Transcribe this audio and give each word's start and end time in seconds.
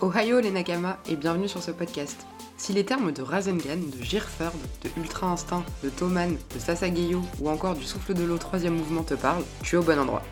Ohio 0.00 0.38
les 0.38 0.52
Nakama 0.52 0.96
et 1.08 1.16
bienvenue 1.16 1.48
sur 1.48 1.60
ce 1.60 1.72
podcast. 1.72 2.24
Si 2.56 2.72
les 2.72 2.84
termes 2.84 3.10
de 3.10 3.20
Rasengan, 3.20 3.78
de 3.78 4.00
Girford, 4.00 4.52
de 4.84 4.90
Ultra 4.96 5.26
Instinct, 5.26 5.64
de 5.82 5.88
Toman, 5.88 6.36
de 6.54 6.60
Sasageyo 6.60 7.20
ou 7.40 7.50
encore 7.50 7.74
du 7.74 7.82
souffle 7.82 8.14
de 8.14 8.22
l'eau 8.22 8.38
troisième 8.38 8.76
mouvement 8.76 9.02
te 9.02 9.14
parlent, 9.14 9.42
tu 9.64 9.74
es 9.74 9.78
au 9.78 9.82
bon 9.82 9.98
endroit. 9.98 10.22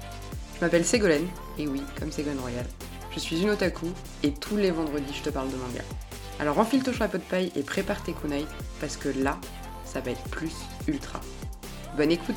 Je 0.55 0.61
m'appelle 0.61 0.85
Ségolène, 0.85 1.27
et 1.59 1.67
oui, 1.67 1.83
comme 1.99 2.13
Ségolène 2.13 2.39
Royal. 2.39 2.65
Je 3.13 3.19
suis 3.19 3.43
une 3.43 3.51
otaku 3.51 3.87
et 4.23 4.33
tous 4.33 4.57
les 4.57 4.71
vendredis 4.71 5.13
je 5.13 5.23
te 5.23 5.31
parle 5.31 5.51
de 5.51 5.57
manga. 5.57 5.83
Alors 6.39 6.61
enfile 6.61 6.85
ton 6.85 6.93
chapeau 6.93 7.19
de 7.19 7.25
paille 7.25 7.51
et 7.57 7.65
prépare 7.65 8.05
tes 8.05 8.13
kunai 8.13 8.47
parce 8.81 8.97
que 8.97 9.09
là, 9.09 9.37
ça 9.85 9.99
va 9.99 10.13
être 10.13 10.29
plus 10.31 10.55
ultra. 10.87 11.21
Bonne 11.97 12.13
écoute 12.13 12.37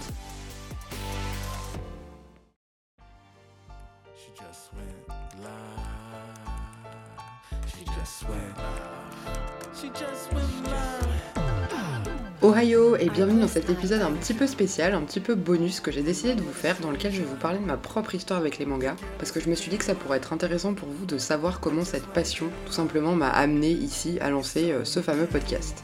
Ohio 12.49 12.95
et 12.95 13.11
bienvenue 13.11 13.41
dans 13.41 13.47
cet 13.47 13.69
épisode 13.69 14.01
un 14.01 14.11
petit 14.11 14.33
peu 14.33 14.47
spécial, 14.47 14.95
un 14.95 15.01
petit 15.01 15.19
peu 15.19 15.35
bonus 15.35 15.81
que 15.81 15.91
j'ai 15.91 16.01
décidé 16.01 16.33
de 16.33 16.41
vous 16.41 16.51
faire 16.51 16.79
dans 16.79 16.89
lequel 16.89 17.11
je 17.13 17.19
vais 17.19 17.27
vous 17.27 17.35
parler 17.35 17.59
de 17.59 17.63
ma 17.63 17.77
propre 17.77 18.15
histoire 18.15 18.39
avec 18.39 18.57
les 18.57 18.65
mangas 18.65 18.95
parce 19.19 19.31
que 19.31 19.39
je 19.39 19.49
me 19.51 19.53
suis 19.53 19.69
dit 19.69 19.77
que 19.77 19.85
ça 19.85 19.93
pourrait 19.93 20.17
être 20.17 20.33
intéressant 20.33 20.73
pour 20.73 20.87
vous 20.87 21.05
de 21.05 21.19
savoir 21.19 21.59
comment 21.59 21.85
cette 21.85 22.07
passion 22.07 22.47
tout 22.65 22.71
simplement 22.71 23.13
m'a 23.13 23.29
amené 23.29 23.69
ici 23.69 24.17
à 24.19 24.31
lancer 24.31 24.71
euh, 24.71 24.83
ce 24.83 24.99
fameux 24.99 25.27
podcast. 25.27 25.83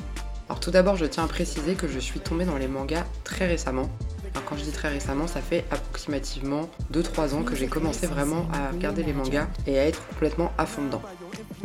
Alors 0.50 0.60
tout 0.60 0.72
d'abord 0.72 0.96
je 0.96 1.06
tiens 1.06 1.26
à 1.26 1.28
préciser 1.28 1.76
que 1.76 1.88
je 1.88 2.00
suis 2.00 2.20
tombée 2.20 2.46
dans 2.46 2.58
les 2.58 2.68
mangas 2.68 3.06
très 3.24 3.46
récemment. 3.46 3.88
Alors 4.34 4.44
quand 4.46 4.58
je 4.58 4.64
dis 4.64 4.72
très 4.72 4.90
récemment, 4.90 5.28
ça 5.28 5.42
fait 5.42 5.66
approximativement 5.70 6.68
2-3 6.92 7.36
ans 7.36 7.44
que 7.44 7.56
j'ai 7.56 7.68
commencé 7.68 8.08
vraiment 8.08 8.48
à 8.52 8.72
regarder 8.72 9.04
les 9.04 9.14
mangas 9.14 9.48
et 9.68 9.78
à 9.78 9.86
être 9.86 10.08
complètement 10.08 10.52
à 10.58 10.66
fond 10.66 10.84
dedans. 10.84 11.04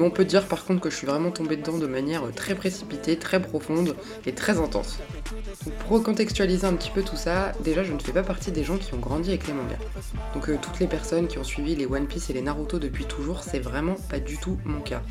Mais 0.00 0.06
on 0.06 0.10
peut 0.10 0.24
dire 0.24 0.46
par 0.46 0.64
contre 0.64 0.80
que 0.80 0.88
je 0.88 0.96
suis 0.96 1.06
vraiment 1.06 1.30
tombée 1.30 1.58
dedans 1.58 1.76
de 1.76 1.86
manière 1.86 2.22
très 2.34 2.54
précipitée, 2.54 3.18
très 3.18 3.38
profonde 3.38 3.94
et 4.24 4.32
très 4.32 4.58
intense. 4.58 4.98
Donc 5.66 5.74
pour 5.74 5.90
recontextualiser 5.90 6.66
un 6.66 6.72
petit 6.72 6.88
peu 6.88 7.02
tout 7.02 7.16
ça, 7.16 7.52
déjà 7.62 7.84
je 7.84 7.92
ne 7.92 7.98
fais 7.98 8.12
pas 8.12 8.22
partie 8.22 8.50
des 8.50 8.64
gens 8.64 8.78
qui 8.78 8.94
ont 8.94 8.98
grandi 8.98 9.28
avec 9.28 9.46
les 9.46 9.52
mangas. 9.52 9.76
Donc 10.32 10.48
euh, 10.48 10.56
toutes 10.60 10.80
les 10.80 10.86
personnes 10.86 11.28
qui 11.28 11.36
ont 11.36 11.44
suivi 11.44 11.76
les 11.76 11.84
One 11.84 12.06
Piece 12.06 12.30
et 12.30 12.32
les 12.32 12.40
Naruto 12.40 12.78
depuis 12.78 13.04
toujours, 13.04 13.42
c'est 13.42 13.58
vraiment 13.58 13.96
pas 14.08 14.20
du 14.20 14.38
tout 14.38 14.58
mon 14.64 14.80
cas. 14.80 15.02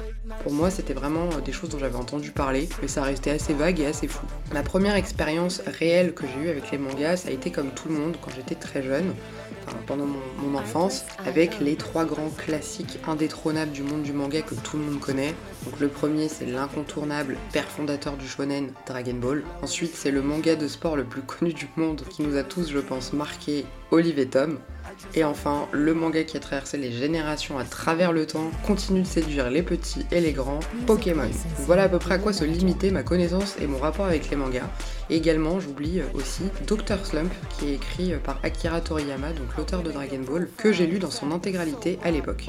Pour 0.43 0.53
moi, 0.53 0.69
c'était 0.69 0.93
vraiment 0.93 1.29
euh, 1.33 1.41
des 1.41 1.51
choses 1.51 1.69
dont 1.69 1.79
j'avais 1.79 1.95
entendu 1.95 2.31
parler, 2.31 2.69
mais 2.81 2.87
ça 2.87 3.03
restait 3.03 3.31
assez 3.31 3.53
vague 3.53 3.79
et 3.79 3.85
assez 3.85 4.07
fou. 4.07 4.25
Ma 4.53 4.63
première 4.63 4.95
expérience 4.95 5.61
réelle 5.65 6.13
que 6.13 6.25
j'ai 6.27 6.45
eue 6.45 6.49
avec 6.49 6.71
les 6.71 6.77
mangas, 6.77 7.17
ça 7.17 7.29
a 7.29 7.31
été 7.31 7.51
comme 7.51 7.71
tout 7.71 7.89
le 7.89 7.95
monde 7.95 8.15
quand 8.21 8.31
j'étais 8.35 8.55
très 8.55 8.83
jeune, 8.83 9.13
pendant 9.85 10.05
mon, 10.05 10.19
mon 10.41 10.57
enfance, 10.57 11.05
avec 11.25 11.59
les 11.59 11.75
trois 11.75 12.05
grands 12.05 12.29
classiques 12.29 12.99
indétrônables 13.07 13.71
du 13.71 13.83
monde 13.83 14.03
du 14.03 14.13
manga 14.13 14.41
que 14.41 14.55
tout 14.55 14.77
le 14.77 14.83
monde 14.83 14.99
connaît. 14.99 15.33
Donc 15.65 15.79
le 15.79 15.87
premier, 15.87 16.29
c'est 16.29 16.45
l'incontournable 16.45 17.37
père 17.51 17.67
fondateur 17.67 18.15
du 18.17 18.27
shonen, 18.27 18.71
Dragon 18.87 19.15
Ball. 19.15 19.43
Ensuite, 19.61 19.95
c'est 19.95 20.11
le 20.11 20.21
manga 20.21 20.55
de 20.55 20.67
sport 20.67 20.95
le 20.95 21.03
plus 21.03 21.21
connu 21.39 21.53
du 21.53 21.67
monde, 21.75 22.01
qui 22.09 22.21
nous 22.21 22.37
a 22.37 22.43
tous, 22.43 22.69
je 22.69 22.79
pense, 22.79 23.13
marqué, 23.13 23.65
Olive 23.91 24.19
et 24.19 24.27
Tom. 24.27 24.59
Et 25.15 25.23
enfin, 25.23 25.67
le 25.71 25.93
manga 25.93 26.23
qui 26.23 26.37
a 26.37 26.39
traversé 26.39 26.77
les 26.77 26.91
générations 26.91 27.57
à 27.57 27.63
travers 27.63 28.11
le 28.11 28.25
temps 28.25 28.51
continue 28.65 29.01
de 29.01 29.07
séduire 29.07 29.49
les 29.49 29.63
petits 29.63 30.05
et 30.11 30.19
les 30.19 30.33
grands, 30.33 30.59
Pokémon. 30.85 31.29
Voilà 31.59 31.83
à 31.83 31.89
peu 31.89 31.99
près 31.99 32.15
à 32.15 32.17
quoi 32.17 32.33
se 32.33 32.43
limiter 32.43 32.91
ma 32.91 33.03
connaissance 33.03 33.55
et 33.61 33.67
mon 33.67 33.77
rapport 33.77 34.05
avec 34.05 34.29
les 34.29 34.35
mangas. 34.35 34.67
Et 35.09 35.15
également, 35.15 35.59
j'oublie 35.59 36.01
aussi 36.13 36.43
Dr. 36.67 37.03
Slump, 37.03 37.31
qui 37.57 37.69
est 37.69 37.75
écrit 37.75 38.13
par 38.23 38.39
Akira 38.43 38.81
Toriyama, 38.81 39.29
donc 39.29 39.55
l'auteur 39.57 39.81
de 39.81 39.91
Dragon 39.91 40.19
Ball, 40.19 40.49
que 40.57 40.71
j'ai 40.71 40.85
lu 40.85 40.99
dans 40.99 41.09
son 41.09 41.31
intégralité 41.31 41.97
à 42.03 42.11
l'époque. 42.11 42.45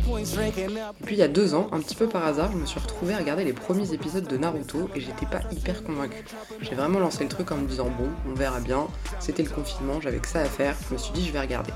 Puis 1.05 1.15
il 1.15 1.19
y 1.19 1.23
a 1.23 1.29
deux 1.29 1.55
ans, 1.55 1.69
un 1.73 1.81
petit 1.81 1.95
peu 1.95 2.07
par 2.07 2.27
hasard, 2.27 2.53
je 2.53 2.59
me 2.59 2.67
suis 2.67 2.81
retrouvée 2.81 3.15
à 3.15 3.19
regarder 3.19 3.45
les 3.45 3.55
premiers 3.55 3.95
épisodes 3.95 4.27
de 4.27 4.37
Naruto 4.37 4.91
et 4.95 5.01
j'étais 5.01 5.27
pas 5.27 5.41
hyper 5.53 5.83
convaincue. 5.85 6.25
J'ai 6.61 6.75
vraiment 6.75 6.99
lancé 6.99 7.23
le 7.25 7.31
truc 7.31 7.51
en 7.53 7.57
me 7.57 7.67
disant 7.67 7.89
bon, 7.99 8.09
on 8.31 8.35
verra 8.35 8.61
bien, 8.61 8.89
c'était 9.21 9.43
le 9.43 9.51
confinement, 9.51 10.01
j'avais 10.01 10.19
que 10.19 10.29
ça 10.29 10.41
à 10.41 10.45
faire, 10.45 10.77
je 10.89 10.95
me 10.95 10.99
suis 10.99 11.13
dit 11.13 11.30
vais 11.33 11.41
regarder. 11.41 11.73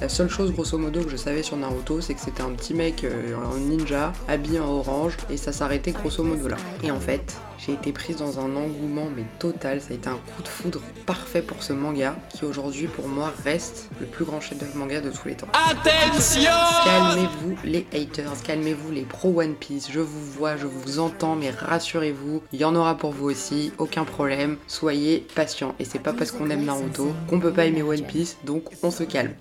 La 0.00 0.10
seule 0.10 0.28
chose 0.28 0.52
grosso 0.52 0.76
modo 0.76 1.02
que 1.02 1.10
je 1.10 1.16
savais 1.16 1.42
sur 1.42 1.56
Naruto, 1.56 2.02
c'est 2.02 2.12
que 2.12 2.20
c'était 2.20 2.42
un 2.42 2.50
petit 2.50 2.74
mec 2.74 3.02
euh, 3.02 3.34
en 3.34 3.56
ninja, 3.56 4.12
habillé 4.28 4.60
en 4.60 4.68
orange, 4.68 5.16
et 5.30 5.38
ça 5.38 5.52
s'arrêtait 5.52 5.92
grosso 5.92 6.22
modo 6.22 6.48
là. 6.48 6.56
Et 6.82 6.90
en 6.90 7.00
fait, 7.00 7.34
j'ai 7.58 7.72
été 7.72 7.92
prise 7.92 8.16
dans 8.16 8.38
un 8.38 8.56
engouement 8.56 9.08
mais 9.14 9.24
total, 9.38 9.80
ça 9.80 9.88
a 9.92 9.94
été 9.94 10.08
un 10.08 10.18
coup 10.34 10.42
de 10.42 10.48
foudre 10.48 10.80
parfait 11.06 11.42
pour 11.42 11.62
ce 11.62 11.72
manga, 11.72 12.16
qui 12.30 12.44
aujourd'hui 12.44 12.86
pour 12.86 13.08
moi 13.08 13.32
reste 13.44 13.88
le 14.00 14.06
plus 14.06 14.24
grand 14.24 14.40
chef-d'œuvre 14.40 14.76
manga 14.76 15.00
de 15.00 15.10
tous 15.10 15.28
les 15.28 15.34
temps. 15.34 15.48
Attention! 15.52 16.50
Calmez-vous 16.84 17.56
les 17.64 17.86
haters, 17.92 18.42
calmez-vous 18.44 18.90
les 18.92 19.02
pro 19.02 19.40
One 19.40 19.54
Piece, 19.54 19.88
je 19.90 20.00
vous 20.00 20.24
vois, 20.32 20.56
je 20.56 20.66
vous 20.66 20.98
entends, 20.98 21.36
mais 21.36 21.50
rassurez-vous, 21.50 22.42
il 22.52 22.60
y 22.60 22.64
en 22.64 22.74
aura 22.74 22.96
pour 22.96 23.12
vous 23.12 23.30
aussi, 23.30 23.72
aucun 23.78 24.04
problème, 24.04 24.56
soyez 24.66 25.26
patients. 25.34 25.74
Et 25.78 25.84
c'est 25.84 25.98
pas 25.98 26.12
parce 26.12 26.30
qu'on 26.30 26.50
aime 26.50 26.64
Naruto 26.64 27.12
qu'on 27.28 27.40
peut 27.40 27.52
pas 27.52 27.66
aimer 27.66 27.82
One 27.82 28.02
Piece, 28.02 28.36
donc 28.44 28.64
on 28.82 28.90
se 28.90 29.04
calme. 29.04 29.34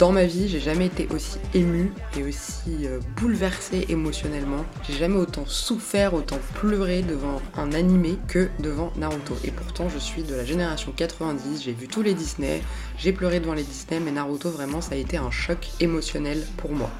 Dans 0.00 0.12
ma 0.12 0.24
vie, 0.24 0.48
j'ai 0.48 0.60
jamais 0.60 0.86
été 0.86 1.06
aussi 1.14 1.36
émue 1.52 1.92
et 2.16 2.22
aussi 2.22 2.86
euh, 2.86 3.00
bouleversée 3.18 3.84
émotionnellement. 3.90 4.64
J'ai 4.88 4.94
jamais 4.94 5.18
autant 5.18 5.44
souffert, 5.44 6.14
autant 6.14 6.38
pleuré 6.54 7.02
devant 7.02 7.42
un 7.54 7.72
animé 7.72 8.16
que 8.26 8.48
devant 8.60 8.94
Naruto. 8.96 9.36
Et 9.44 9.50
pourtant, 9.50 9.90
je 9.90 9.98
suis 9.98 10.22
de 10.22 10.34
la 10.34 10.46
génération 10.46 10.94
90, 10.96 11.64
j'ai 11.64 11.74
vu 11.74 11.86
tous 11.86 12.00
les 12.00 12.14
Disney, 12.14 12.62
j'ai 12.96 13.12
pleuré 13.12 13.40
devant 13.40 13.52
les 13.52 13.62
Disney, 13.62 14.00
mais 14.00 14.10
Naruto, 14.10 14.48
vraiment, 14.48 14.80
ça 14.80 14.94
a 14.94 14.96
été 14.96 15.18
un 15.18 15.30
choc 15.30 15.68
émotionnel 15.80 16.46
pour 16.56 16.72
moi. 16.72 16.90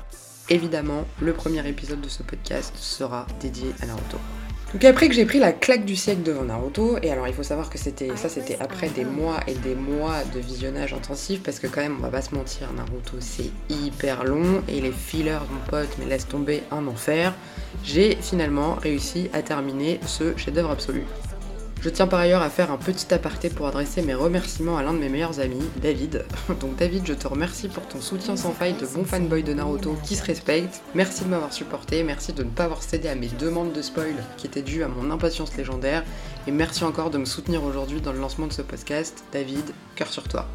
Évidemment, 0.51 1.07
le 1.23 1.33
premier 1.33 1.67
épisode 1.67 2.03
de 2.03 2.09
ce 2.11 2.23
podcast 2.23 2.75
sera 2.77 3.27
dédié 3.41 3.71
à 3.81 3.87
Naruto. 3.87 4.19
Donc 4.73 4.85
après 4.85 5.09
que 5.09 5.15
j'ai 5.15 5.27
pris 5.27 5.41
la 5.41 5.53
claque 5.53 5.85
du 5.85 5.97
siècle 5.97 6.23
devant 6.23 6.45
Naruto, 6.45 6.97
et 7.03 7.11
alors 7.11 7.27
il 7.27 7.35
faut 7.35 7.43
savoir 7.43 7.71
que 7.71 7.77
c'était 7.77 8.15
ça 8.15 8.29
c'était 8.29 8.57
après 8.61 8.89
des 8.89 9.05
mois 9.05 9.41
et 9.49 9.55
des 9.55 9.75
mois 9.75 10.23
de 10.33 10.39
visionnage 10.39 10.95
intensif, 10.95 11.43
parce 11.43 11.59
que 11.59 11.67
quand 11.67 11.81
même 11.81 11.97
on 11.99 12.03
va 12.03 12.11
pas 12.11 12.23
se 12.23 12.33
mentir, 12.35 12.73
Naruto 12.73 13.17
c'est 13.19 13.51
hyper 13.69 14.23
long, 14.23 14.63
et 14.69 14.81
les 14.81 14.93
fillers 14.93 15.41
mon 15.51 15.61
pote 15.69 15.89
mais 15.99 16.07
laisse 16.07 16.29
tomber 16.29 16.63
un 16.71 16.87
enfer, 16.87 17.35
j'ai 17.83 18.17
finalement 18.21 18.75
réussi 18.75 19.29
à 19.33 19.43
terminer 19.43 19.99
ce 20.07 20.37
chef-d'œuvre 20.37 20.71
absolu. 20.71 21.03
Je 21.83 21.89
tiens 21.89 22.07
par 22.07 22.21
ailleurs 22.21 22.43
à 22.43 22.51
faire 22.51 22.71
un 22.71 22.77
petit 22.77 23.13
aparté 23.15 23.49
pour 23.49 23.67
adresser 23.67 24.03
mes 24.03 24.13
remerciements 24.13 24.77
à 24.77 24.83
l'un 24.83 24.93
de 24.93 24.99
mes 24.99 25.09
meilleurs 25.09 25.41
amis, 25.41 25.65
David. 25.81 26.27
Donc 26.61 26.77
David, 26.77 27.07
je 27.07 27.15
te 27.15 27.27
remercie 27.27 27.69
pour 27.69 27.87
ton 27.89 28.03
soutien 28.03 28.37
sans 28.37 28.53
faille 28.53 28.75
de 28.75 28.85
bon 28.85 29.03
fanboy 29.03 29.43
de 29.43 29.55
Naruto 29.55 29.97
qui 30.05 30.15
se 30.15 30.25
respecte. 30.25 30.83
Merci 30.95 31.25
de 31.25 31.31
m'avoir 31.31 31.55
supporté, 31.55 32.03
merci 32.03 32.35
de 32.35 32.43
ne 32.43 32.51
pas 32.51 32.65
avoir 32.65 32.83
cédé 32.83 33.09
à 33.09 33.15
mes 33.15 33.29
demandes 33.29 33.73
de 33.73 33.81
spoil 33.81 34.15
qui 34.37 34.47
étaient 34.47 34.61
dues 34.61 34.83
à 34.83 34.89
mon 34.89 35.11
impatience 35.11 35.57
légendaire. 35.57 36.05
Et 36.47 36.51
merci 36.51 36.85
encore 36.85 37.11
de 37.11 37.17
me 37.17 37.25
soutenir 37.25 37.65
aujourd'hui 37.65 38.03
dans 38.03 38.13
le 38.13 38.21
lancement 38.21 38.47
de 38.47 38.53
ce 38.53 38.63
podcast. 38.63 39.25
David, 39.33 39.65
cœur 39.97 40.09
sur 40.09 40.29
toi. 40.29 40.47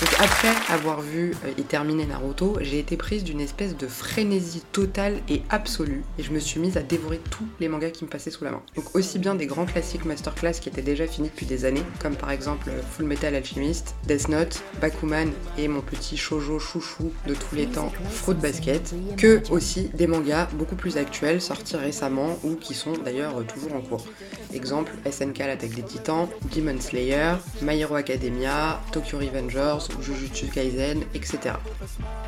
Donc 0.00 0.10
après 0.20 0.52
avoir 0.72 1.00
vu 1.00 1.34
euh, 1.44 1.50
et 1.58 1.62
terminé 1.62 2.06
Naruto, 2.06 2.56
j'ai 2.60 2.78
été 2.78 2.96
prise 2.96 3.24
d'une 3.24 3.40
espèce 3.40 3.76
de 3.76 3.88
frénésie 3.88 4.62
totale 4.70 5.16
et 5.28 5.42
absolue 5.50 6.04
et 6.20 6.22
je 6.22 6.30
me 6.30 6.38
suis 6.38 6.60
mise 6.60 6.76
à 6.76 6.82
dévorer 6.82 7.20
tous 7.30 7.48
les 7.58 7.66
mangas 7.66 7.90
qui 7.90 8.04
me 8.04 8.08
passaient 8.08 8.30
sous 8.30 8.44
la 8.44 8.52
main. 8.52 8.62
Donc 8.76 8.94
aussi 8.94 9.18
bien 9.18 9.34
des 9.34 9.46
grands 9.46 9.66
classiques 9.66 10.04
masterclass 10.04 10.52
qui 10.60 10.68
étaient 10.68 10.82
déjà 10.82 11.08
finis 11.08 11.30
depuis 11.30 11.46
des 11.46 11.64
années, 11.64 11.82
comme 12.00 12.14
par 12.14 12.30
exemple 12.30 12.70
Full 12.92 13.06
Metal 13.06 13.34
Alchemist, 13.34 13.96
Death 14.06 14.28
Note, 14.28 14.62
Bakuman 14.80 15.32
et 15.58 15.66
mon 15.66 15.80
petit 15.80 16.16
shoujo 16.16 16.60
chouchou 16.60 17.10
de 17.26 17.34
tous 17.34 17.56
les 17.56 17.66
temps, 17.66 17.90
Fruit 18.08 18.36
Basket, 18.36 18.94
que 19.16 19.42
aussi 19.50 19.88
des 19.94 20.06
mangas 20.06 20.46
beaucoup 20.52 20.76
plus 20.76 20.96
actuels 20.96 21.40
sortis 21.40 21.76
récemment 21.76 22.38
ou 22.44 22.54
qui 22.54 22.74
sont 22.74 22.92
d'ailleurs 22.92 23.44
toujours 23.46 23.74
en 23.74 23.80
cours. 23.80 24.06
Exemple 24.54 24.92
SNK 25.10 25.38
l'attaque 25.38 25.74
des 25.74 25.82
titans, 25.82 26.28
Demon 26.54 26.80
Slayer, 26.80 27.34
My 27.62 27.80
Hero 27.80 27.96
Academia, 27.96 28.80
Tokyo 28.92 29.18
Revengers, 29.18 29.87
Jujutsu 30.00 30.46
Kaisen, 30.46 31.02
etc. 31.14 31.54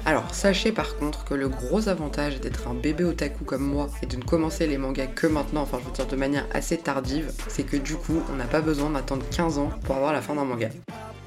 Alors 0.06 0.34
sachez 0.34 0.72
par 0.72 0.96
contre 0.96 1.24
que 1.24 1.34
le 1.34 1.48
gros 1.48 1.88
avantage 1.88 2.40
d'être 2.40 2.68
un 2.68 2.74
bébé 2.74 3.04
otaku 3.04 3.44
comme 3.44 3.64
moi 3.64 3.88
et 4.02 4.06
de 4.06 4.16
ne 4.16 4.22
commencer 4.22 4.66
les 4.66 4.78
mangas 4.78 5.06
que 5.06 5.26
maintenant, 5.26 5.62
enfin 5.62 5.78
je 5.80 5.86
veux 5.86 5.92
dire 5.92 6.06
de 6.06 6.16
manière 6.16 6.46
assez 6.52 6.76
tardive, 6.76 7.32
c'est 7.48 7.64
que 7.64 7.76
du 7.76 7.96
coup 7.96 8.22
on 8.32 8.36
n'a 8.36 8.44
pas 8.44 8.60
besoin 8.60 8.90
d'attendre 8.90 9.24
15 9.30 9.58
ans 9.58 9.70
pour 9.84 9.96
avoir 9.96 10.12
la 10.12 10.22
fin 10.22 10.34
d'un 10.34 10.44
manga. 10.44 10.68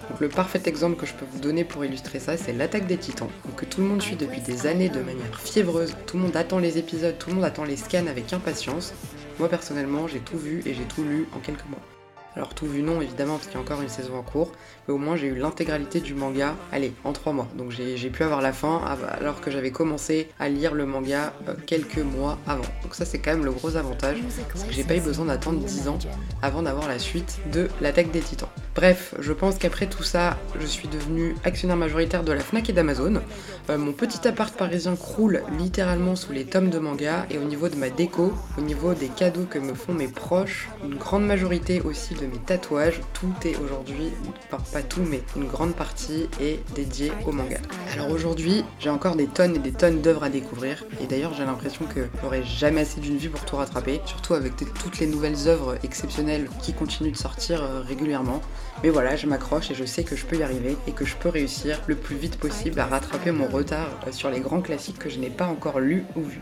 Donc 0.10 0.20
le 0.20 0.30
parfait 0.30 0.62
exemple 0.66 0.98
que 0.98 1.06
je 1.06 1.14
peux 1.14 1.26
vous 1.32 1.40
donner 1.40 1.64
pour 1.64 1.86
illustrer 1.86 2.20
ça, 2.20 2.36
c'est 2.36 2.54
l'attaque 2.54 2.88
des 2.88 2.98
titans, 2.98 3.30
que 3.56 3.66
tout 3.66 3.82
le 3.82 3.88
monde 3.88 4.02
suit 4.02 4.18
depuis 4.18 4.42
des 4.42 4.68
années 4.68 4.90
de 4.90 5.00
manière 5.00 5.40
fiévreuse, 5.40 5.96
tout 6.06 6.18
le 6.18 6.24
monde 6.24 6.36
attend 6.36 6.60
les 6.60 6.78
épisodes, 6.78 7.18
tout 7.18 7.30
le 7.30 7.36
monde 7.36 7.46
attend 7.46 7.64
les 7.64 7.78
scans 7.78 8.08
avec 8.08 8.34
impatience. 8.34 8.94
Moi 9.40 9.50
personnellement 9.50 10.08
j'ai 10.08 10.20
tout 10.20 10.38
vu 10.38 10.62
et 10.66 10.74
j'ai 10.74 10.84
tout 10.84 11.04
lu 11.04 11.28
en 11.36 11.40
quelques 11.40 11.66
mois. 11.70 11.93
Alors 12.36 12.54
tout 12.56 12.66
vu 12.66 12.82
non 12.82 13.02
évidemment 13.02 13.36
parce 13.36 13.48
qu'il 13.48 13.56
y 13.56 13.58
a 13.58 13.62
encore 13.62 13.82
une 13.82 13.90
saison 13.90 14.18
en 14.18 14.24
cours, 14.24 14.52
mais 14.88 14.94
au 14.94 14.98
moins 14.98 15.16
j'ai 15.16 15.28
eu 15.28 15.36
l'intégralité 15.36 16.00
du 16.00 16.16
manga, 16.16 16.56
allez, 16.72 16.94
en 17.04 17.14
trois 17.14 17.32
mois. 17.32 17.48
Donc 17.56 17.72
j'ai 17.72 18.10
pu 18.10 18.24
avoir 18.24 18.42
la 18.42 18.54
fin 18.54 18.82
alors 19.20 19.40
que 19.42 19.52
j'avais 19.52 19.72
commencé 19.72 20.30
à 20.40 20.50
lire 20.50 20.74
le 20.74 20.86
manga 20.86 21.34
euh, 21.48 21.54
quelques 21.68 22.00
mois 22.00 22.38
avant. 22.48 22.64
Donc 22.82 22.96
ça 22.96 23.06
c'est 23.06 23.20
quand 23.20 23.32
même 23.32 23.46
le 23.46 23.52
gros 23.52 23.76
avantage, 23.76 24.18
parce 24.52 24.64
que 24.64 24.74
j'ai 24.74 24.84
pas 24.84 24.96
eu 24.96 25.02
besoin 25.02 25.26
d'attendre 25.26 25.60
10 25.60 25.88
ans 25.88 26.00
avant 26.42 26.64
d'avoir 26.64 26.88
la 26.88 27.00
suite 27.00 27.40
de 27.52 27.68
l'attaque 27.82 28.12
des 28.12 28.22
titans. 28.22 28.50
Bref, 28.76 29.14
je 29.20 29.34
pense 29.34 29.60
qu'après 29.60 29.86
tout 29.86 30.02
ça, 30.02 30.38
je 30.60 30.66
suis 30.66 30.88
devenue 30.88 31.36
actionnaire 31.44 31.78
majoritaire 31.78 32.24
de 32.24 32.32
la 32.32 32.40
FNAC 32.40 32.72
et 32.72 32.74
d'Amazon. 32.74 33.22
Euh, 33.70 33.78
mon 33.78 33.94
petit 33.94 34.28
appart 34.28 34.56
parisien 34.56 34.96
croule 34.96 35.44
littéralement 35.60 36.16
sous 36.16 36.32
les 36.34 36.46
tomes 36.46 36.72
de 36.72 36.80
manga 36.80 37.28
et 37.30 37.38
au 37.38 37.44
niveau 37.44 37.70
de 37.70 37.76
ma 37.76 37.90
déco, 37.90 38.34
au 38.58 38.62
niveau 38.62 38.96
des 38.96 39.10
cadeaux 39.10 39.46
que 39.48 39.60
me 39.60 39.76
font 39.76 39.94
mes 39.94 40.08
proches, 40.08 40.70
une 40.84 40.96
grande 40.96 41.26
majorité 41.26 41.82
aussi 41.82 42.16
mes 42.26 42.38
tatouages, 42.38 43.02
tout 43.14 43.34
est 43.46 43.56
aujourd'hui, 43.58 44.12
pas 44.50 44.82
tout 44.82 45.02
mais 45.10 45.22
une 45.36 45.48
grande 45.48 45.76
partie 45.76 46.30
est 46.40 46.60
dédiée 46.74 47.12
au 47.26 47.32
manga. 47.32 47.58
Alors 47.94 48.12
aujourd'hui, 48.12 48.64
j'ai 48.80 48.90
encore 48.90 49.16
des 49.16 49.28
tonnes 49.28 49.56
et 49.56 49.60
des 49.60 49.72
tonnes 49.72 50.02
d'œuvres 50.02 50.24
à 50.24 50.30
découvrir 50.30 50.84
et 51.02 51.06
d'ailleurs 51.06 51.34
j'ai 51.34 51.46
l'impression 51.46 51.86
que 51.86 52.08
j'aurai 52.22 52.44
jamais 52.44 52.82
assez 52.82 53.00
d'une 53.00 53.18
vie 53.18 53.30
pour 53.30 53.46
tout 53.46 53.56
rattraper, 53.56 54.02
surtout 54.06 54.34
avec 54.34 54.54
toutes 54.56 55.00
les 55.00 55.08
nouvelles 55.08 55.48
œuvres 55.48 55.78
exceptionnelles 55.84 56.50
qui 56.62 56.74
continuent 56.74 57.12
de 57.12 57.18
sortir 57.18 57.64
euh, 57.64 57.82
régulièrement. 57.82 58.42
Mais 58.84 58.90
voilà, 58.90 59.16
je 59.16 59.28
m'accroche 59.28 59.72
et 59.72 59.76
je 59.76 59.86
sais 59.86 60.04
que 60.04 60.16
je 60.16 60.26
peux 60.26 60.38
y 60.38 60.44
arriver 60.44 60.78
et 60.88 60.92
que 60.92 61.06
je 61.06 61.16
peux 61.16 61.30
réussir 61.30 61.82
le 61.88 61.96
plus 61.96 62.16
vite 62.16 62.38
possible 62.38 62.80
à 62.80 62.86
rattraper 62.86 63.32
mon 63.32 63.48
retard 63.48 63.90
euh, 64.08 64.12
sur 64.12 64.30
les 64.30 64.40
grands 64.40 64.62
classiques 64.62 65.00
que 65.00 65.10
je 65.10 65.20
n'ai 65.20 65.30
pas 65.30 65.46
encore 65.46 65.80
lus 65.80 66.04
ou 66.16 66.22
vus. 66.22 66.42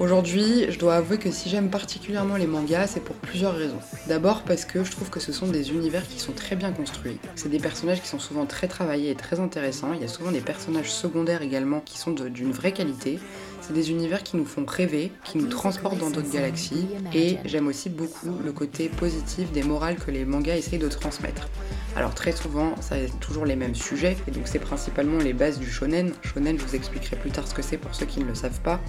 Aujourd'hui, 0.00 0.64
je 0.70 0.78
dois 0.78 0.94
avouer 0.94 1.18
que 1.18 1.30
si 1.30 1.50
j'aime 1.50 1.68
particulièrement 1.68 2.36
les 2.36 2.46
mangas, 2.46 2.86
c'est 2.86 3.04
pour 3.04 3.16
plusieurs 3.16 3.54
raisons. 3.54 3.80
D'abord 4.08 4.44
parce 4.44 4.64
que 4.64 4.82
je 4.82 4.90
trouve 4.90 5.10
que 5.10 5.20
ce 5.20 5.30
sont 5.30 5.46
des 5.46 5.72
univers 5.72 6.08
qui 6.08 6.18
sont 6.18 6.32
très 6.32 6.56
bien 6.56 6.72
construits. 6.72 7.18
C'est 7.34 7.50
des 7.50 7.58
personnages 7.58 8.00
qui 8.00 8.08
sont 8.08 8.18
souvent 8.18 8.46
très 8.46 8.66
travaillés 8.66 9.10
et 9.10 9.14
très 9.14 9.40
intéressants. 9.40 9.92
Il 9.92 10.00
y 10.00 10.04
a 10.04 10.08
souvent 10.08 10.32
des 10.32 10.40
personnages 10.40 10.90
secondaires 10.90 11.42
également 11.42 11.80
qui 11.80 11.98
sont 11.98 12.12
d'une 12.12 12.50
vraie 12.50 12.72
qualité. 12.72 13.18
C'est 13.60 13.74
des 13.74 13.90
univers 13.90 14.22
qui 14.22 14.38
nous 14.38 14.46
font 14.46 14.64
rêver, 14.64 15.12
qui 15.22 15.36
nous 15.36 15.48
transportent 15.48 15.98
dans 15.98 16.08
d'autres 16.08 16.32
galaxies. 16.32 16.86
Et 17.12 17.36
j'aime 17.44 17.66
aussi 17.66 17.90
beaucoup 17.90 18.38
le 18.42 18.52
côté 18.52 18.88
positif 18.88 19.52
des 19.52 19.62
morales 19.62 19.96
que 19.96 20.10
les 20.10 20.24
mangas 20.24 20.56
essayent 20.56 20.78
de 20.78 20.88
transmettre. 20.88 21.50
Alors 21.94 22.14
très 22.14 22.32
souvent, 22.32 22.74
ça 22.80 22.96
toujours 23.20 23.44
les 23.44 23.56
mêmes 23.56 23.74
sujets, 23.74 24.16
et 24.28 24.30
donc 24.30 24.44
c'est 24.46 24.60
principalement 24.60 25.18
les 25.18 25.34
bases 25.34 25.58
du 25.58 25.70
shonen. 25.70 26.12
Shonen, 26.22 26.58
je 26.58 26.64
vous 26.64 26.74
expliquerai 26.74 27.16
plus 27.16 27.30
tard 27.30 27.46
ce 27.46 27.52
que 27.52 27.62
c'est 27.62 27.76
pour 27.76 27.94
ceux 27.94 28.06
qui 28.06 28.20
ne 28.20 28.24
le 28.24 28.34
savent 28.34 28.60
pas. 28.60 28.80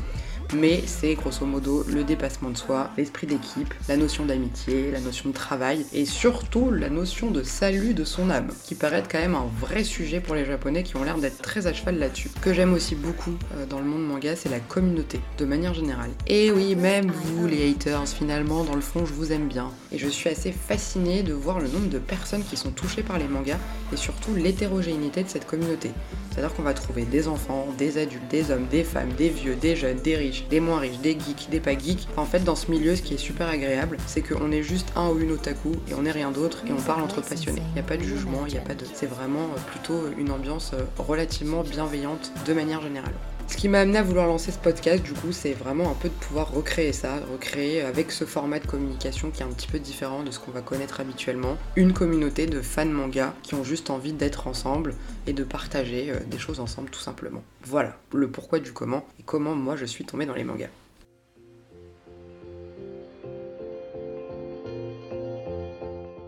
Mais 0.54 0.84
c'est 0.86 1.14
grosso 1.16 1.46
modo 1.46 1.86
le 1.88 2.04
dépassement 2.04 2.50
de 2.50 2.58
soi, 2.58 2.90
l'esprit 2.98 3.26
d'équipe, 3.26 3.74
la 3.88 3.96
notion 3.96 4.26
d'amitié, 4.26 4.92
la 4.92 5.00
notion 5.00 5.30
de 5.30 5.34
travail 5.34 5.86
et 5.94 6.06
surtout 6.06 6.72
la 6.72 6.90
notion 6.90 7.32
de 7.32 7.42
salut 7.42 7.94
de 7.94 8.04
son 8.04 8.30
âme, 8.30 8.50
qui 8.66 8.76
paraît 8.76 8.98
être 8.98 9.10
quand 9.10 9.20
même 9.20 9.36
un 9.36 9.48
vrai 9.60 9.84
sujet 9.84 10.20
pour 10.20 10.36
les 10.36 10.46
japonais 10.46 10.84
qui 10.84 10.98
ont 10.98 11.04
l'air 11.04 11.18
d'être 11.18 11.42
très 11.42 11.68
à 11.68 11.74
cheval 11.74 12.00
là-dessus. 12.00 12.30
Que 12.42 12.54
j'aime 12.54 12.74
aussi 12.74 12.96
beaucoup 12.96 13.34
euh, 13.56 13.66
dans 13.66 13.80
le 13.80 13.86
monde 13.86 14.06
manga, 14.06 14.36
c'est 14.36 14.50
la 14.50 14.60
communauté, 14.60 15.22
de 15.38 15.46
manière 15.46 15.74
générale. 15.74 16.12
Et 16.28 16.52
oui, 16.52 16.76
même 16.76 17.10
vous 17.10 17.48
les 17.48 17.70
haters, 17.70 18.08
finalement, 18.08 18.64
dans 18.66 18.76
le 18.76 18.82
fond, 18.82 19.06
je 19.06 19.14
vous 19.14 19.32
aime 19.32 19.48
bien. 19.48 19.72
Et 19.94 19.98
je 19.98 20.08
suis 20.08 20.30
assez 20.30 20.52
fascinée 20.52 21.24
de 21.24 21.34
voir 21.34 21.60
le 21.60 21.70
nombre 21.70 21.90
de 21.90 22.00
personnes 22.00 22.44
qui 22.44 22.58
sont 22.58 22.72
touchées 22.72 23.04
par 23.04 23.18
les 23.18 23.28
mangas 23.28 23.60
et 23.94 23.98
surtout 23.98 24.36
l'hétérogénéité 24.36 25.24
de 25.24 25.30
cette 25.30 25.48
communauté. 25.48 25.92
C'est-à-dire 26.32 26.54
qu'on 26.54 26.64
va 26.64 26.74
trouver 26.74 27.04
des 27.04 27.28
enfants, 27.28 27.68
des 27.78 27.98
adultes, 27.98 28.28
des 28.30 28.52
hommes, 28.52 28.68
des 28.70 28.84
femmes, 28.84 29.12
des 29.18 29.30
vieux, 29.30 29.56
des 29.56 29.76
jeunes, 29.76 29.98
des 29.98 30.16
riches, 30.16 30.41
des 30.50 30.60
moins 30.60 30.80
riches, 30.80 31.00
des 31.00 31.14
geeks, 31.14 31.50
des 31.50 31.60
pas 31.60 31.78
geeks. 31.78 32.08
En 32.18 32.26
fait, 32.26 32.44
dans 32.44 32.56
ce 32.56 32.72
milieu, 32.72 32.96
ce 32.96 33.02
qui 33.02 33.14
est 33.14 33.18
super 33.18 33.48
agréable, 33.48 33.98
c'est 34.08 34.22
qu'on 34.22 34.52
est 34.52 34.64
juste 34.64 34.92
un 34.96 35.10
ou 35.10 35.20
une 35.20 35.32
otaku 35.32 35.72
et 35.90 35.94
on 35.94 36.04
n'est 36.04 36.12
rien 36.12 36.32
d'autre 36.32 36.64
et 36.68 36.72
on 36.72 36.82
parle 36.82 37.02
entre 37.02 37.22
passionnés. 37.22 37.62
Il 37.70 37.74
n'y 37.74 37.80
a 37.80 37.84
pas 37.84 37.98
de 37.98 38.04
jugement, 38.04 38.46
il 38.48 38.54
n'y 38.54 38.60
a 38.60 38.64
pas 38.64 38.76
de. 38.76 38.86
C'est 38.94 39.08
vraiment 39.08 39.46
euh, 39.56 39.60
plutôt 39.72 40.10
une 40.18 40.32
ambiance 40.32 40.72
euh, 40.74 40.84
relativement 40.98 41.64
bienveillante 41.64 42.32
de 42.46 42.54
manière 42.54 42.82
générale. 42.82 43.14
Ce 43.48 43.58
qui 43.58 43.70
m'a 43.70 43.82
amené 43.82 44.00
à 44.00 44.04
vouloir 44.04 44.28
lancer 44.28 44.52
ce 44.52 44.58
podcast, 44.58 45.04
du 45.04 45.14
coup, 45.14 45.32
c'est 45.32 45.54
vraiment 45.54 45.92
un 45.92 45.94
peu 45.94 46.10
de 46.10 46.14
pouvoir 46.14 46.52
recréer 46.52 46.94
ça, 46.94 47.20
recréer 47.32 47.82
avec 47.82 48.12
ce 48.12 48.26
format 48.26 48.60
de 48.60 48.66
communication 48.66 49.30
qui 49.30 49.42
est 49.42 49.46
un 49.46 49.50
petit 49.50 49.68
peu 49.68 49.80
différent 49.80 50.24
de 50.24 50.32
ce 50.32 50.40
qu'on 50.40 50.52
va 50.52 50.62
connaître 50.62 51.00
habituellement, 51.00 51.58
une 51.76 51.94
communauté 51.94 52.48
de 52.48 52.62
fans 52.62 52.86
manga 52.86 53.34
qui 53.44 53.54
ont 53.56 53.64
juste 53.64 53.90
envie 53.90 54.14
d'être 54.14 54.48
ensemble 54.48 54.96
et 55.28 55.34
de 55.34 55.44
partager 55.44 56.12
euh, 56.12 56.20
des 56.26 56.40
choses 56.40 56.60
ensemble 56.60 56.90
tout 56.90 57.00
simplement. 57.00 57.44
Voilà, 57.64 57.98
le 58.14 58.30
pourquoi 58.30 58.60
du 58.60 58.74
comment 58.74 59.06
et 59.20 59.24
comment 59.24 59.56
moi 59.56 59.76
je 59.76 59.86
suis 59.86 60.06
tombée 60.06 60.26
dans 60.26 60.36
les 60.36 60.44
mangas. 60.44 60.70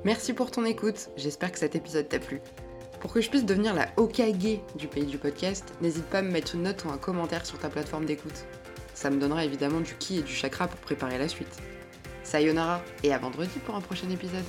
Merci 0.03 0.33
pour 0.33 0.51
ton 0.51 0.65
écoute, 0.65 1.09
j'espère 1.15 1.51
que 1.51 1.59
cet 1.59 1.75
épisode 1.75 2.09
t'a 2.09 2.19
plu. 2.19 2.41
Pour 3.03 3.11
que 3.11 3.19
je 3.19 3.29
puisse 3.29 3.43
devenir 3.43 3.73
la 3.73 3.89
Okage 3.97 4.61
du 4.75 4.87
pays 4.87 5.05
du 5.05 5.17
podcast, 5.17 5.73
n'hésite 5.81 6.05
pas 6.05 6.19
à 6.19 6.21
me 6.21 6.31
mettre 6.31 6.55
une 6.55 6.63
note 6.63 6.85
ou 6.85 6.89
un 6.89 6.97
commentaire 6.97 7.45
sur 7.45 7.59
ta 7.59 7.67
plateforme 7.67 8.05
d'écoute. 8.05 8.45
Ça 8.93 9.09
me 9.09 9.19
donnera 9.19 9.43
évidemment 9.43 9.81
du 9.81 9.93
ki 9.95 10.19
et 10.19 10.21
du 10.21 10.31
chakra 10.31 10.69
pour 10.69 10.79
préparer 10.79 11.17
la 11.17 11.27
suite. 11.27 11.53
Sayonara 12.23 12.81
et 13.03 13.13
à 13.13 13.17
vendredi 13.17 13.59
pour 13.65 13.75
un 13.75 13.81
prochain 13.81 14.09
épisode. 14.09 14.45